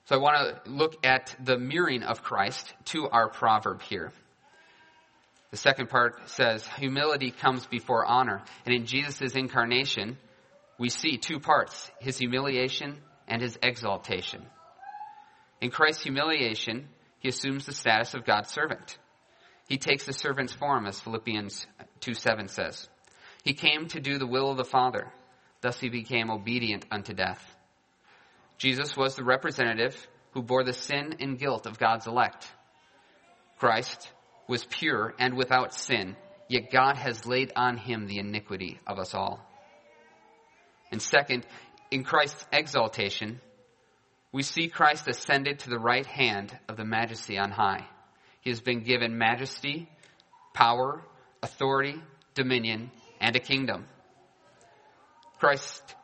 So 0.06 0.16
I 0.16 0.20
want 0.20 0.66
to 0.66 0.72
look 0.72 1.06
at 1.06 1.36
the 1.44 1.58
mirroring 1.58 2.04
of 2.04 2.22
Christ 2.22 2.72
to 2.86 3.10
our 3.10 3.30
proverb 3.30 3.82
here. 3.82 4.12
The 5.56 5.62
second 5.62 5.88
part 5.88 6.28
says, 6.28 6.68
humility 6.78 7.32
comes 7.32 7.66
before 7.66 8.06
honor. 8.06 8.44
And 8.66 8.76
in 8.76 8.86
Jesus' 8.86 9.36
incarnation, 9.36 10.18
we 10.78 10.90
see 10.90 11.16
two 11.16 11.40
parts, 11.40 11.90
his 12.02 12.18
humiliation 12.18 12.98
and 13.26 13.42
his 13.42 13.58
exaltation. 13.64 14.46
In 15.62 15.72
Christ's 15.72 16.04
humiliation, 16.04 16.90
he 17.20 17.30
assumes 17.30 17.66
the 17.66 17.74
status 17.74 18.14
of 18.14 18.26
God's 18.26 18.50
servant. 18.50 18.98
He 19.70 19.78
takes 19.78 20.06
the 20.06 20.12
servant's 20.12 20.52
form, 20.52 20.88
as 20.88 21.00
Philippians 21.00 21.66
2 22.02 22.14
7 22.16 22.50
says. 22.50 22.90
He 23.46 23.54
came 23.54 23.88
to 23.88 24.02
do 24.02 24.18
the 24.18 24.28
will 24.28 24.52
of 24.52 24.58
the 24.58 24.66
Father. 24.66 25.08
Thus 25.62 25.80
he 25.80 25.88
became 25.88 26.30
obedient 26.30 26.84
unto 26.92 27.14
death. 27.14 27.42
Jesus 28.58 28.98
was 28.98 29.16
the 29.16 29.24
representative 29.24 29.96
who 30.32 30.42
bore 30.42 30.66
the 30.66 30.74
sin 30.74 31.16
and 31.22 31.40
guilt 31.40 31.66
of 31.66 31.80
God's 31.80 32.08
elect. 32.08 32.46
Christ 33.58 34.12
was 34.48 34.66
pure 34.66 35.14
and 35.20 35.36
without 35.36 35.74
sin, 35.74 36.16
yet 36.48 36.72
God 36.72 36.98
has 36.98 37.26
laid 37.26 37.52
on 37.56 37.78
him 37.78 38.08
the 38.08 38.20
iniquity 38.20 38.80
of 38.86 39.00
us 39.00 39.14
all. 39.14 39.40
And 40.92 41.02
second, 41.02 41.46
in 41.92 42.04
Christ's 42.04 42.46
exaltation, 42.52 43.42
we 44.32 44.44
see 44.44 44.68
Christ 44.68 45.08
ascended 45.08 45.60
to 45.60 45.70
the 45.70 45.80
right 45.80 46.06
hand 46.06 46.58
of 46.68 46.78
the 46.78 46.86
majesty 46.86 47.38
on 47.38 47.52
high. 47.52 47.86
He 48.42 48.50
has 48.50 48.62
been 48.62 48.84
given 48.84 49.18
majesty, 49.18 49.90
power, 50.54 51.02
authority, 51.42 52.02
dominion, 52.34 52.92
and 53.20 53.36
a 53.36 53.40
kingdom. 53.40 53.86
Christ 55.40 55.96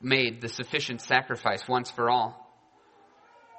made 0.00 0.40
the 0.40 0.48
sufficient 0.48 1.00
sacrifice 1.00 1.66
once 1.66 1.90
for 1.90 2.10
all. 2.10 2.42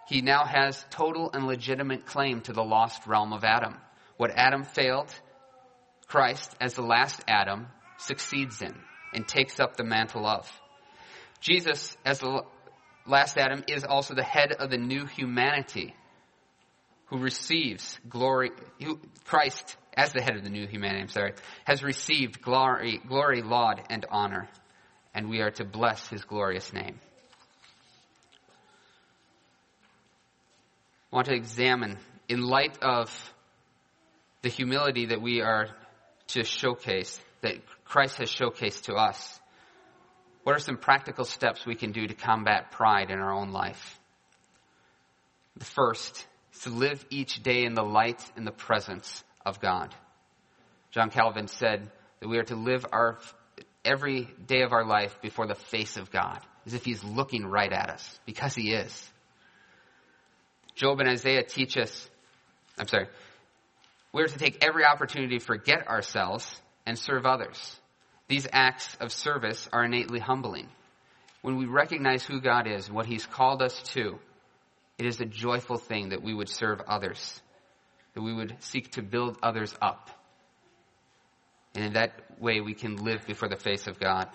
He 0.07 0.21
now 0.21 0.45
has 0.45 0.85
total 0.89 1.31
and 1.33 1.47
legitimate 1.47 2.05
claim 2.05 2.41
to 2.41 2.53
the 2.53 2.63
lost 2.63 3.05
realm 3.07 3.33
of 3.33 3.43
Adam. 3.43 3.75
What 4.17 4.31
Adam 4.35 4.63
failed, 4.63 5.13
Christ, 6.07 6.55
as 6.59 6.73
the 6.73 6.81
last 6.81 7.23
Adam, 7.27 7.67
succeeds 7.97 8.61
in 8.61 8.75
and 9.13 9.27
takes 9.27 9.59
up 9.59 9.77
the 9.77 9.83
mantle 9.83 10.25
of. 10.25 10.49
Jesus, 11.39 11.95
as 12.05 12.19
the 12.19 12.43
last 13.05 13.37
Adam, 13.37 13.63
is 13.67 13.83
also 13.83 14.15
the 14.15 14.23
head 14.23 14.51
of 14.51 14.69
the 14.69 14.77
new 14.77 15.05
humanity 15.05 15.95
who 17.07 17.19
receives 17.19 17.99
glory, 18.09 18.51
who, 18.83 18.99
Christ, 19.25 19.77
as 19.95 20.13
the 20.13 20.21
head 20.21 20.35
of 20.35 20.43
the 20.43 20.49
new 20.49 20.67
humanity, 20.67 21.01
I'm 21.01 21.07
sorry, 21.07 21.33
has 21.65 21.83
received 21.83 22.41
glory, 22.41 22.99
glory, 23.07 23.41
laud, 23.41 23.81
and 23.89 24.05
honor. 24.09 24.49
And 25.13 25.29
we 25.29 25.41
are 25.41 25.51
to 25.51 25.65
bless 25.65 26.07
his 26.07 26.23
glorious 26.23 26.71
name. 26.73 26.99
I 31.11 31.15
want 31.15 31.27
to 31.27 31.33
examine, 31.33 31.97
in 32.27 32.41
light 32.41 32.77
of 32.83 33.09
the 34.41 34.49
humility 34.49 35.07
that 35.07 35.21
we 35.21 35.41
are 35.41 35.69
to 36.27 36.43
showcase, 36.43 37.19
that 37.41 37.55
Christ 37.85 38.17
has 38.17 38.29
showcased 38.29 38.83
to 38.83 38.93
us, 38.93 39.39
what 40.43 40.55
are 40.55 40.59
some 40.59 40.77
practical 40.77 41.25
steps 41.25 41.65
we 41.65 41.75
can 41.75 41.91
do 41.91 42.07
to 42.07 42.13
combat 42.13 42.71
pride 42.71 43.11
in 43.11 43.19
our 43.19 43.33
own 43.33 43.51
life? 43.51 43.99
The 45.57 45.65
first 45.65 46.25
is 46.53 46.61
to 46.61 46.69
live 46.69 47.05
each 47.09 47.43
day 47.43 47.65
in 47.65 47.73
the 47.73 47.83
light 47.83 48.23
and 48.35 48.47
the 48.47 48.51
presence 48.51 49.23
of 49.45 49.59
God. 49.59 49.93
John 50.91 51.09
Calvin 51.09 51.47
said 51.47 51.89
that 52.19 52.27
we 52.27 52.37
are 52.37 52.43
to 52.43 52.55
live 52.55 52.85
our 52.91 53.19
every 53.83 54.27
day 54.45 54.61
of 54.61 54.73
our 54.73 54.85
life 54.85 55.19
before 55.21 55.47
the 55.47 55.55
face 55.55 55.97
of 55.97 56.11
God, 56.11 56.39
as 56.65 56.73
if 56.73 56.83
He's 56.83 57.03
looking 57.03 57.45
right 57.45 57.71
at 57.71 57.89
us, 57.89 58.19
because 58.25 58.53
He 58.53 58.71
is. 58.73 59.11
Job 60.75 60.99
and 60.99 61.09
Isaiah 61.09 61.43
teach 61.43 61.77
us, 61.77 62.09
I'm 62.77 62.87
sorry, 62.87 63.07
we're 64.13 64.27
to 64.27 64.37
take 64.37 64.63
every 64.63 64.85
opportunity 64.85 65.39
to 65.39 65.45
forget 65.45 65.87
ourselves 65.87 66.61
and 66.85 66.97
serve 66.97 67.25
others. 67.25 67.79
These 68.27 68.47
acts 68.51 68.95
of 68.99 69.11
service 69.11 69.69
are 69.71 69.85
innately 69.85 70.19
humbling. 70.19 70.67
When 71.41 71.57
we 71.57 71.65
recognize 71.65 72.25
who 72.25 72.41
God 72.41 72.67
is, 72.67 72.91
what 72.91 73.05
He's 73.05 73.25
called 73.25 73.61
us 73.61 73.81
to, 73.93 74.19
it 74.97 75.05
is 75.05 75.21
a 75.21 75.25
joyful 75.25 75.77
thing 75.77 76.09
that 76.09 76.23
we 76.23 76.33
would 76.33 76.49
serve 76.49 76.81
others, 76.87 77.41
that 78.13 78.21
we 78.21 78.33
would 78.33 78.55
seek 78.59 78.91
to 78.93 79.01
build 79.01 79.37
others 79.43 79.73
up. 79.81 80.09
And 81.75 81.85
in 81.85 81.93
that 81.93 82.41
way, 82.41 82.59
we 82.59 82.73
can 82.73 82.97
live 82.97 83.25
before 83.27 83.49
the 83.49 83.55
face 83.55 83.87
of 83.87 83.99
God. 83.99 84.29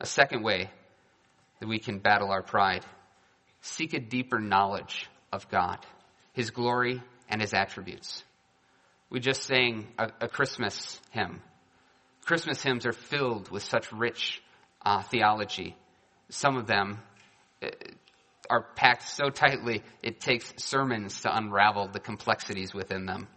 A 0.00 0.06
second 0.06 0.42
way 0.42 0.70
that 1.58 1.68
we 1.68 1.78
can 1.78 1.98
battle 1.98 2.30
our 2.30 2.42
pride 2.42 2.84
seek 3.60 3.92
a 3.92 4.00
deeper 4.00 4.38
knowledge 4.38 5.08
of 5.32 5.48
God, 5.50 5.78
His 6.32 6.50
glory, 6.50 7.02
and 7.28 7.40
His 7.40 7.52
attributes. 7.52 8.24
We 9.10 9.20
just 9.20 9.42
sang 9.42 9.88
a, 9.98 10.10
a 10.20 10.28
Christmas 10.28 11.00
hymn 11.10 11.42
Christmas 12.24 12.62
hymns 12.62 12.86
are 12.86 12.92
filled 12.92 13.50
with 13.50 13.64
such 13.64 13.90
rich 13.92 14.42
uh, 14.84 15.02
theology. 15.02 15.76
Some 16.28 16.56
of 16.56 16.66
them 16.66 17.00
uh, 17.62 17.68
are 18.48 18.62
packed 18.76 19.08
so 19.08 19.30
tightly 19.30 19.82
it 20.02 20.20
takes 20.20 20.52
sermons 20.56 21.22
to 21.22 21.36
unravel 21.36 21.88
the 21.88 22.00
complexities 22.00 22.74
within 22.74 23.06
them. 23.06 23.28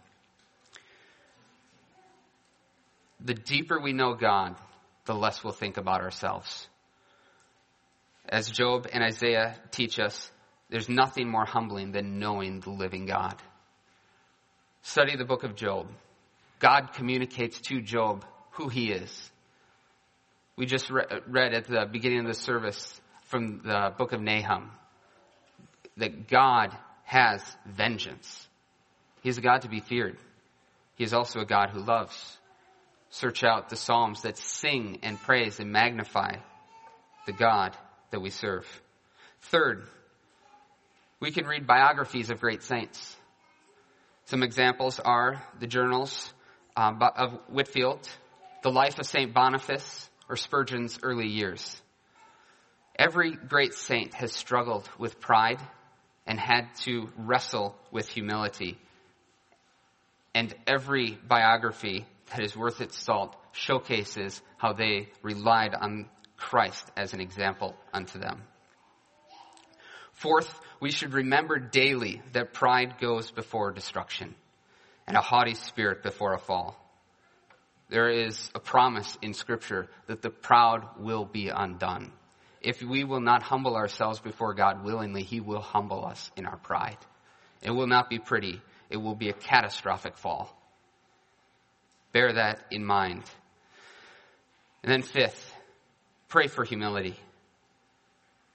The 3.20 3.34
deeper 3.34 3.80
we 3.80 3.92
know 3.92 4.14
God, 4.14 4.56
the 5.06 5.14
less 5.14 5.42
we'll 5.42 5.52
think 5.52 5.76
about 5.76 6.02
ourselves. 6.02 6.68
As 8.28 8.48
Job 8.48 8.86
and 8.92 9.02
Isaiah 9.02 9.56
teach 9.70 9.98
us, 9.98 10.30
there's 10.70 10.88
nothing 10.88 11.28
more 11.28 11.44
humbling 11.44 11.92
than 11.92 12.18
knowing 12.18 12.60
the 12.60 12.70
living 12.70 13.06
God. 13.06 13.34
Study 14.84 15.16
the 15.16 15.24
book 15.24 15.44
of 15.44 15.56
Job. 15.56 15.88
God 16.58 16.92
communicates 16.92 17.58
to 17.68 17.80
Job 17.80 18.22
who 18.50 18.68
he 18.68 18.92
is. 18.92 19.30
We 20.56 20.66
just 20.66 20.90
re- 20.90 21.06
read 21.26 21.54
at 21.54 21.64
the 21.64 21.88
beginning 21.90 22.20
of 22.20 22.26
the 22.26 22.34
service 22.34 23.00
from 23.22 23.62
the 23.64 23.94
book 23.96 24.12
of 24.12 24.20
Nahum 24.20 24.70
that 25.96 26.28
God 26.28 26.76
has 27.04 27.42
vengeance. 27.64 28.46
He 29.22 29.30
is 29.30 29.38
a 29.38 29.40
God 29.40 29.62
to 29.62 29.70
be 29.70 29.80
feared. 29.80 30.18
He 30.96 31.04
is 31.04 31.14
also 31.14 31.40
a 31.40 31.46
God 31.46 31.70
who 31.70 31.80
loves. 31.80 32.36
Search 33.08 33.42
out 33.42 33.70
the 33.70 33.76
Psalms 33.76 34.20
that 34.22 34.36
sing 34.36 34.98
and 35.02 35.18
praise 35.18 35.60
and 35.60 35.72
magnify 35.72 36.36
the 37.24 37.32
God 37.32 37.74
that 38.10 38.20
we 38.20 38.28
serve. 38.28 38.66
Third, 39.40 39.86
we 41.20 41.30
can 41.30 41.46
read 41.46 41.66
biographies 41.66 42.28
of 42.28 42.40
great 42.40 42.62
saints. 42.62 43.16
Some 44.26 44.42
examples 44.42 44.98
are 45.00 45.42
the 45.60 45.66
journals 45.66 46.32
um, 46.76 47.00
of 47.02 47.40
Whitefield, 47.48 48.08
the 48.62 48.70
life 48.70 48.98
of 48.98 49.06
St. 49.06 49.34
Boniface, 49.34 50.08
or 50.30 50.36
Spurgeon's 50.36 50.98
early 51.02 51.28
years. 51.28 51.80
Every 52.98 53.32
great 53.32 53.74
saint 53.74 54.14
has 54.14 54.32
struggled 54.32 54.88
with 54.98 55.20
pride 55.20 55.60
and 56.26 56.40
had 56.40 56.74
to 56.82 57.10
wrestle 57.18 57.76
with 57.90 58.08
humility. 58.08 58.78
And 60.34 60.54
every 60.66 61.18
biography 61.28 62.06
that 62.30 62.40
is 62.40 62.56
worth 62.56 62.80
its 62.80 62.98
salt 62.98 63.36
showcases 63.52 64.40
how 64.56 64.72
they 64.72 65.10
relied 65.22 65.74
on 65.74 66.08
Christ 66.38 66.90
as 66.96 67.12
an 67.12 67.20
example 67.20 67.76
unto 67.92 68.18
them. 68.18 68.42
Fourth, 70.14 70.60
we 70.80 70.90
should 70.90 71.12
remember 71.12 71.58
daily 71.58 72.22
that 72.32 72.52
pride 72.52 72.96
goes 73.00 73.30
before 73.30 73.72
destruction 73.72 74.34
and 75.06 75.16
a 75.16 75.20
haughty 75.20 75.54
spirit 75.54 76.02
before 76.02 76.34
a 76.34 76.38
fall. 76.38 76.80
There 77.90 78.08
is 78.08 78.50
a 78.54 78.60
promise 78.60 79.18
in 79.20 79.34
Scripture 79.34 79.88
that 80.06 80.22
the 80.22 80.30
proud 80.30 80.84
will 80.98 81.24
be 81.24 81.48
undone. 81.48 82.12
If 82.60 82.80
we 82.82 83.04
will 83.04 83.20
not 83.20 83.42
humble 83.42 83.76
ourselves 83.76 84.20
before 84.20 84.54
God 84.54 84.84
willingly, 84.84 85.22
He 85.22 85.40
will 85.40 85.60
humble 85.60 86.06
us 86.06 86.30
in 86.36 86.46
our 86.46 86.56
pride. 86.56 86.96
It 87.62 87.70
will 87.70 87.86
not 87.86 88.08
be 88.08 88.18
pretty. 88.18 88.62
It 88.88 88.96
will 88.96 89.14
be 89.14 89.28
a 89.28 89.34
catastrophic 89.34 90.16
fall. 90.16 90.56
Bear 92.12 92.32
that 92.32 92.64
in 92.70 92.84
mind. 92.84 93.24
And 94.82 94.92
then 94.92 95.02
fifth, 95.02 95.52
pray 96.28 96.46
for 96.46 96.64
humility. 96.64 97.16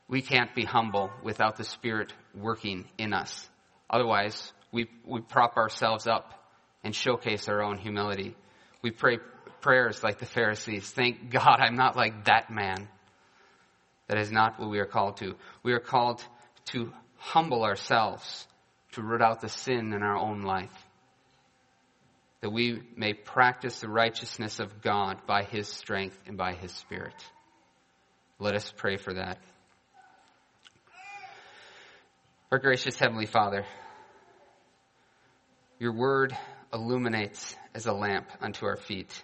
We 0.10 0.22
can't 0.22 0.54
be 0.56 0.66
humble 0.66 1.12
without 1.24 1.56
the 1.56 1.64
Spirit 1.64 2.12
working 2.36 2.86
in 2.98 3.14
us. 3.14 3.48
Otherwise, 3.90 4.52
we, 4.72 4.90
we 5.06 5.22
prop 5.22 5.56
ourselves 5.56 6.08
up 6.08 6.34
and 6.84 6.96
showcase 6.96 7.48
our 7.48 7.62
own 7.62 7.78
humility. 7.78 8.36
We 8.82 8.92
pray 8.92 9.20
prayers 9.62 10.04
like 10.04 10.20
the 10.20 10.26
Pharisees. 10.26 10.90
Thank 10.90 11.30
God 11.30 11.58
I'm 11.60 11.76
not 11.76 11.96
like 11.96 12.26
that 12.26 12.50
man. 12.50 12.88
That 14.08 14.18
is 14.18 14.32
not 14.32 14.60
what 14.60 14.70
we 14.70 14.80
are 14.80 14.86
called 14.86 15.18
to. 15.18 15.36
We 15.64 15.74
are 15.74 15.80
called 15.80 16.24
to 16.68 16.92
humble 17.18 17.64
ourselves, 17.64 18.48
to 18.94 19.04
root 19.04 19.22
out 19.22 19.42
the 19.42 19.50
sin 19.50 19.94
in 19.94 20.02
our 20.02 20.18
own 20.18 20.42
life, 20.42 20.74
that 22.42 22.50
we 22.50 22.82
may 22.96 23.14
practice 23.14 23.82
the 23.82 23.90
righteousness 23.90 24.60
of 24.60 24.82
God 24.82 25.18
by 25.28 25.44
His 25.44 25.68
strength 25.68 26.18
and 26.26 26.38
by 26.38 26.54
His 26.54 26.72
Spirit. 26.72 27.14
Let 28.40 28.56
us 28.56 28.74
pray 28.76 28.98
for 28.98 29.14
that. 29.14 29.38
Our 32.52 32.58
gracious 32.58 32.98
Heavenly 32.98 33.28
Father, 33.28 33.64
your 35.78 35.94
word 35.94 36.36
illuminates 36.74 37.56
as 37.76 37.86
a 37.86 37.94
lamp 37.94 38.28
unto 38.42 38.66
our 38.66 38.76
feet. 38.76 39.24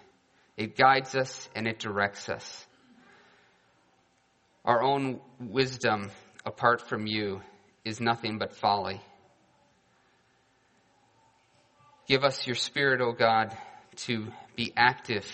It 0.56 0.76
guides 0.76 1.16
us 1.16 1.48
and 1.56 1.66
it 1.66 1.80
directs 1.80 2.28
us. 2.28 2.66
Our 4.64 4.80
own 4.80 5.18
wisdom 5.40 6.12
apart 6.44 6.88
from 6.88 7.08
you 7.08 7.42
is 7.84 8.00
nothing 8.00 8.38
but 8.38 8.54
folly. 8.54 9.00
Give 12.06 12.22
us 12.22 12.46
your 12.46 12.54
spirit, 12.54 13.00
O 13.00 13.10
God, 13.10 13.56
to 14.04 14.28
be 14.54 14.72
active 14.76 15.26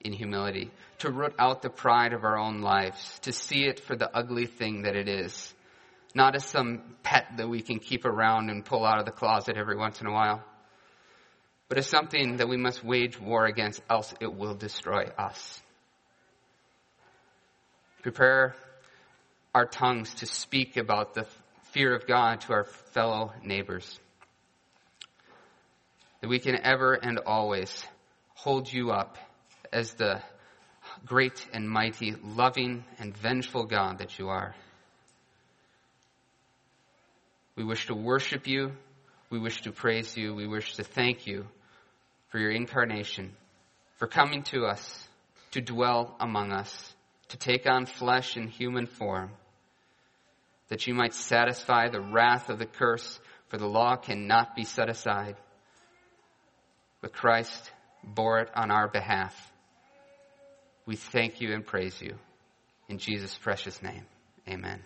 in 0.00 0.12
humility, 0.12 0.70
to 1.00 1.10
root 1.10 1.34
out 1.40 1.62
the 1.62 1.70
pride 1.70 2.12
of 2.12 2.22
our 2.22 2.38
own 2.38 2.60
lives, 2.60 3.18
to 3.22 3.32
see 3.32 3.64
it 3.64 3.80
for 3.80 3.96
the 3.96 4.16
ugly 4.16 4.46
thing 4.46 4.82
that 4.82 4.94
it 4.94 5.08
is 5.08 5.52
not 6.16 6.34
as 6.34 6.46
some 6.46 6.80
pet 7.02 7.26
that 7.36 7.46
we 7.46 7.60
can 7.60 7.78
keep 7.78 8.06
around 8.06 8.48
and 8.48 8.64
pull 8.64 8.86
out 8.86 8.98
of 8.98 9.04
the 9.04 9.12
closet 9.12 9.58
every 9.58 9.76
once 9.76 10.00
in 10.00 10.06
a 10.06 10.10
while, 10.12 10.42
but 11.68 11.76
as 11.76 11.86
something 11.86 12.38
that 12.38 12.48
we 12.48 12.56
must 12.56 12.82
wage 12.82 13.20
war 13.20 13.44
against, 13.44 13.82
else 13.90 14.14
it 14.18 14.34
will 14.34 14.54
destroy 14.54 15.04
us. 15.18 15.60
Prepare 18.00 18.54
our 19.54 19.66
tongues 19.66 20.14
to 20.14 20.26
speak 20.26 20.78
about 20.78 21.12
the 21.12 21.26
fear 21.72 21.94
of 21.94 22.06
God 22.06 22.40
to 22.42 22.54
our 22.54 22.64
fellow 22.64 23.34
neighbors. 23.42 24.00
That 26.22 26.28
we 26.28 26.38
can 26.38 26.56
ever 26.64 26.94
and 26.94 27.18
always 27.26 27.86
hold 28.34 28.72
you 28.72 28.90
up 28.90 29.18
as 29.70 29.92
the 29.94 30.22
great 31.04 31.46
and 31.52 31.68
mighty, 31.68 32.14
loving 32.24 32.84
and 32.98 33.14
vengeful 33.14 33.66
God 33.66 33.98
that 33.98 34.18
you 34.18 34.28
are. 34.30 34.54
We 37.56 37.64
wish 37.64 37.86
to 37.86 37.94
worship 37.94 38.46
you. 38.46 38.72
We 39.30 39.38
wish 39.38 39.62
to 39.62 39.72
praise 39.72 40.16
you. 40.16 40.34
We 40.34 40.46
wish 40.46 40.76
to 40.76 40.84
thank 40.84 41.26
you 41.26 41.46
for 42.28 42.38
your 42.38 42.50
incarnation, 42.50 43.34
for 43.96 44.06
coming 44.06 44.42
to 44.44 44.66
us, 44.66 45.08
to 45.52 45.60
dwell 45.60 46.14
among 46.20 46.52
us, 46.52 46.94
to 47.28 47.36
take 47.36 47.66
on 47.66 47.86
flesh 47.86 48.36
in 48.36 48.46
human 48.48 48.86
form, 48.86 49.30
that 50.68 50.86
you 50.86 50.94
might 50.94 51.14
satisfy 51.14 51.88
the 51.88 52.00
wrath 52.00 52.50
of 52.50 52.58
the 52.58 52.66
curse, 52.66 53.18
for 53.48 53.56
the 53.56 53.66
law 53.66 53.96
cannot 53.96 54.54
be 54.54 54.64
set 54.64 54.88
aside. 54.88 55.36
But 57.00 57.12
Christ 57.12 57.70
bore 58.04 58.40
it 58.40 58.50
on 58.54 58.70
our 58.70 58.88
behalf. 58.88 59.34
We 60.84 60.96
thank 60.96 61.40
you 61.40 61.54
and 61.54 61.64
praise 61.64 62.00
you. 62.00 62.16
In 62.88 62.98
Jesus' 62.98 63.36
precious 63.36 63.82
name, 63.82 64.04
amen. 64.48 64.82